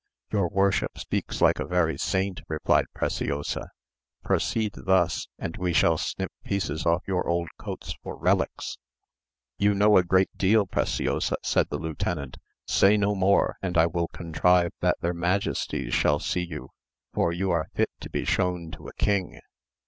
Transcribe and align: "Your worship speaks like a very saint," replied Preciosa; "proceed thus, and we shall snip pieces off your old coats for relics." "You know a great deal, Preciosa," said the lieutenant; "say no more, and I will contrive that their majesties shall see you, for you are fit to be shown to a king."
"Your 0.31 0.49
worship 0.49 0.97
speaks 0.97 1.41
like 1.41 1.59
a 1.59 1.65
very 1.67 1.95
saint," 1.95 2.41
replied 2.47 2.87
Preciosa; 2.91 3.69
"proceed 4.23 4.71
thus, 4.75 5.27
and 5.37 5.55
we 5.57 5.73
shall 5.73 5.95
snip 5.99 6.31
pieces 6.43 6.87
off 6.87 7.03
your 7.07 7.27
old 7.29 7.49
coats 7.59 7.93
for 8.01 8.17
relics." 8.17 8.79
"You 9.59 9.75
know 9.75 9.97
a 9.97 10.03
great 10.03 10.35
deal, 10.35 10.65
Preciosa," 10.65 11.35
said 11.43 11.69
the 11.69 11.77
lieutenant; 11.77 12.37
"say 12.65 12.97
no 12.97 13.13
more, 13.13 13.57
and 13.61 13.77
I 13.77 13.85
will 13.85 14.07
contrive 14.07 14.71
that 14.79 14.99
their 15.01 15.13
majesties 15.13 15.93
shall 15.93 16.17
see 16.17 16.45
you, 16.47 16.69
for 17.13 17.31
you 17.31 17.51
are 17.51 17.69
fit 17.75 17.91
to 17.99 18.09
be 18.09 18.25
shown 18.25 18.71
to 18.71 18.87
a 18.87 18.93
king." 18.93 19.39